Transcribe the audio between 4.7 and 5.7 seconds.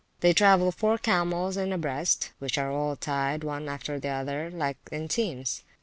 as in teams.